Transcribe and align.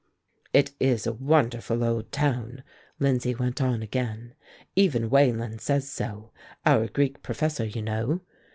"It 0.51 0.71
is 0.79 1.05
a 1.05 1.13
wonderful 1.13 1.83
old 1.83 2.11
town," 2.11 2.63
Lindsay 2.97 3.35
went 3.35 3.61
on 3.61 3.83
again. 3.83 4.33
"Even 4.75 5.11
Wayland 5.11 5.61
says 5.61 5.91
so, 5.91 6.31
our 6.65 6.87
Greek 6.87 7.21
professor, 7.21 7.65
you 7.65 7.83
know." 7.83 8.21